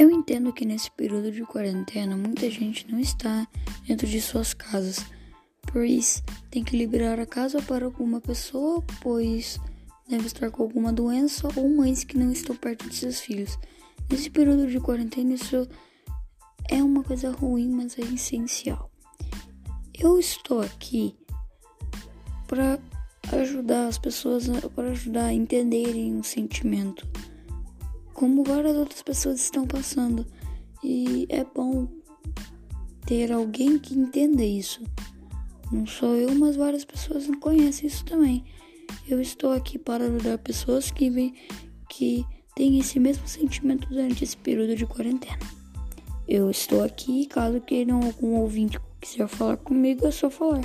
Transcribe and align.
Eu 0.00 0.10
entendo 0.10 0.50
que 0.50 0.64
nesse 0.64 0.90
período 0.90 1.30
de 1.30 1.42
quarentena 1.42 2.16
muita 2.16 2.48
gente 2.50 2.90
não 2.90 2.98
está 2.98 3.46
dentro 3.86 4.06
de 4.06 4.18
suas 4.18 4.54
casas, 4.54 5.04
pois 5.70 6.22
tem 6.50 6.64
que 6.64 6.74
liberar 6.74 7.20
a 7.20 7.26
casa 7.26 7.60
para 7.60 7.84
alguma 7.84 8.18
pessoa, 8.18 8.82
pois 9.02 9.60
deve 10.08 10.26
estar 10.26 10.50
com 10.50 10.62
alguma 10.62 10.90
doença 10.90 11.48
ou 11.54 11.68
mães 11.68 12.02
que 12.02 12.16
não 12.16 12.32
estão 12.32 12.56
perto 12.56 12.88
de 12.88 12.96
seus 12.96 13.20
filhos. 13.20 13.58
Nesse 14.10 14.30
período 14.30 14.68
de 14.68 14.80
quarentena, 14.80 15.34
isso 15.34 15.68
é 16.70 16.82
uma 16.82 17.04
coisa 17.04 17.30
ruim, 17.30 17.68
mas 17.68 17.98
é 17.98 18.02
essencial. 18.02 18.90
Eu 19.92 20.18
estou 20.18 20.62
aqui 20.62 21.14
para 22.48 22.78
ajudar 23.34 23.86
as 23.86 23.98
pessoas, 23.98 24.48
para 24.74 24.92
ajudar 24.92 25.26
a 25.26 25.34
entenderem 25.34 26.18
o 26.18 26.24
sentimento, 26.24 27.06
como 28.20 28.44
várias 28.44 28.76
outras 28.76 29.00
pessoas 29.00 29.40
estão 29.40 29.66
passando. 29.66 30.26
E 30.84 31.26
é 31.30 31.42
bom 31.42 31.88
ter 33.06 33.32
alguém 33.32 33.78
que 33.78 33.98
entenda 33.98 34.44
isso. 34.44 34.82
Não 35.72 35.86
sou 35.86 36.14
eu, 36.16 36.34
mas 36.34 36.54
várias 36.54 36.84
pessoas 36.84 37.26
não 37.26 37.40
conhecem 37.40 37.86
isso 37.86 38.04
também. 38.04 38.44
Eu 39.08 39.22
estou 39.22 39.52
aqui 39.52 39.78
para 39.78 40.04
ajudar 40.04 40.36
pessoas 40.36 40.90
que, 40.90 41.08
vem, 41.08 41.34
que 41.88 42.22
têm 42.54 42.78
esse 42.78 43.00
mesmo 43.00 43.26
sentimento 43.26 43.88
durante 43.88 44.22
esse 44.22 44.36
período 44.36 44.76
de 44.76 44.84
quarentena. 44.84 45.38
Eu 46.28 46.50
estou 46.50 46.84
aqui, 46.84 47.24
caso 47.24 47.58
queiram 47.62 48.02
algum 48.02 48.34
ouvinte 48.34 48.78
quiser 49.00 49.28
falar 49.28 49.56
comigo, 49.56 50.06
é 50.06 50.10
só 50.10 50.28
falar. 50.28 50.60